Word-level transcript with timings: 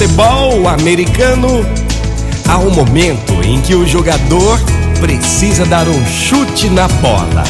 futebol 0.00 0.66
americano, 0.66 1.62
há 2.48 2.56
um 2.56 2.70
momento 2.70 3.34
em 3.44 3.60
que 3.60 3.74
o 3.74 3.86
jogador 3.86 4.58
precisa 4.98 5.66
dar 5.66 5.86
um 5.86 6.06
chute 6.06 6.70
na 6.70 6.88
bola. 6.88 7.44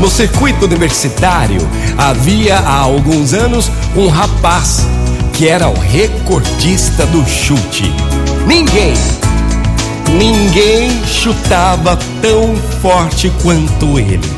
No 0.00 0.10
circuito 0.10 0.64
universitário, 0.64 1.60
havia 1.96 2.58
há 2.58 2.76
alguns 2.76 3.34
anos 3.34 3.70
um 3.94 4.08
rapaz 4.08 4.84
que 5.32 5.46
era 5.46 5.68
o 5.68 5.78
recordista 5.78 7.06
do 7.06 7.24
chute. 7.24 7.94
Ninguém, 8.44 8.94
ninguém 10.18 10.90
chutava 11.06 11.96
tão 12.20 12.56
forte 12.80 13.32
quanto 13.40 13.96
ele. 13.96 14.28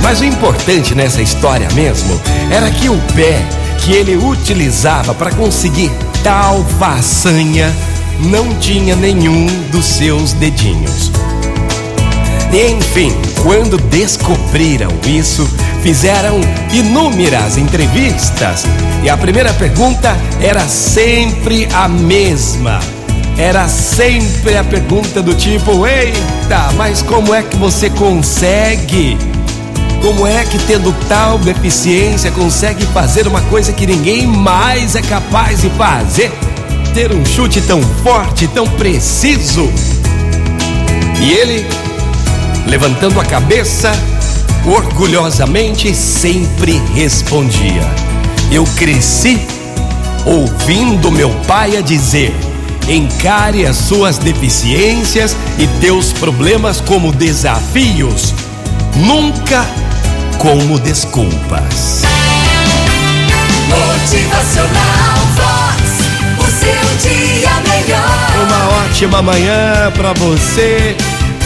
Mas 0.00 0.20
o 0.20 0.24
importante 0.24 0.94
nessa 0.94 1.20
história 1.20 1.68
mesmo 1.74 2.18
era 2.50 2.70
que 2.70 2.88
o 2.88 2.96
pé 3.14 3.55
que 3.78 3.92
ele 3.92 4.16
utilizava 4.16 5.14
para 5.14 5.30
conseguir 5.30 5.90
tal 6.22 6.64
façanha 6.78 7.72
não 8.20 8.54
tinha 8.58 8.96
nenhum 8.96 9.46
dos 9.70 9.84
seus 9.84 10.32
dedinhos. 10.32 11.10
Enfim, 12.52 13.12
quando 13.42 13.76
descobriram 13.76 14.90
isso, 15.04 15.46
fizeram 15.82 16.40
inúmeras 16.72 17.56
entrevistas 17.56 18.64
e 19.02 19.10
a 19.10 19.16
primeira 19.16 19.52
pergunta 19.54 20.16
era 20.40 20.66
sempre 20.66 21.68
a 21.72 21.88
mesma. 21.88 22.80
Era 23.38 23.68
sempre 23.68 24.56
a 24.56 24.64
pergunta 24.64 25.20
do 25.20 25.34
tipo: 25.34 25.86
Eita, 25.86 26.72
mas 26.76 27.02
como 27.02 27.34
é 27.34 27.42
que 27.42 27.56
você 27.56 27.90
consegue? 27.90 29.18
Como 30.06 30.24
é 30.24 30.44
que, 30.44 30.56
tendo 30.56 30.94
tal 31.08 31.36
deficiência, 31.36 32.30
consegue 32.30 32.86
fazer 32.86 33.26
uma 33.26 33.40
coisa 33.40 33.72
que 33.72 33.84
ninguém 33.84 34.24
mais 34.24 34.94
é 34.94 35.02
capaz 35.02 35.62
de 35.62 35.70
fazer? 35.70 36.30
Ter 36.94 37.10
um 37.10 37.24
chute 37.26 37.60
tão 37.62 37.82
forte, 38.04 38.46
tão 38.46 38.68
preciso. 38.68 39.68
E 41.20 41.32
ele, 41.32 41.66
levantando 42.68 43.20
a 43.20 43.24
cabeça, 43.24 43.90
orgulhosamente 44.64 45.92
sempre 45.92 46.80
respondia: 46.94 47.82
Eu 48.48 48.62
cresci 48.76 49.40
ouvindo 50.24 51.10
meu 51.10 51.30
pai 51.48 51.76
a 51.76 51.80
dizer: 51.80 52.32
encare 52.88 53.66
as 53.66 53.74
suas 53.74 54.18
deficiências 54.18 55.36
e 55.58 55.66
teus 55.80 56.12
problemas 56.12 56.80
como 56.80 57.10
desafios, 57.10 58.32
nunca 58.94 59.66
como 60.38 60.78
desculpas. 60.78 62.02
Motivacional 63.68 65.18
Vox, 65.34 65.82
o 66.38 66.50
seu 66.50 67.10
dia 67.10 67.50
melhor. 67.68 68.46
Uma 68.46 68.84
ótima 68.84 69.22
manhã 69.22 69.92
para 69.94 70.12
você. 70.14 70.96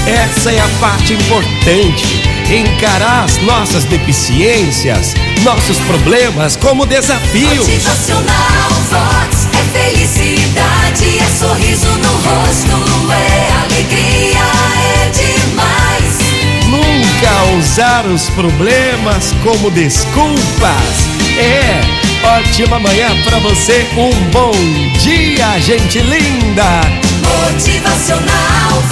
Essa 0.06 0.52
é 0.52 0.60
a 0.60 0.68
parte 0.80 1.12
importante. 1.12 2.22
Encarar 2.50 3.24
as 3.24 3.36
nossas 3.42 3.84
deficiências, 3.84 5.14
nossos 5.42 5.78
problemas 5.80 6.56
como 6.56 6.86
desafio. 6.86 7.56
Motivacional 7.56 8.70
Vox 8.90 9.29
usar 17.80 18.04
os 18.04 18.28
problemas 18.30 19.32
como 19.42 19.70
desculpas. 19.70 21.08
É, 21.38 21.80
ótima 22.38 22.78
manhã 22.78 23.08
para 23.24 23.38
você. 23.38 23.86
Um 23.96 24.10
bom 24.30 24.52
dia, 24.98 25.58
gente 25.60 25.98
linda. 26.00 26.82
Motivacional 27.24 28.82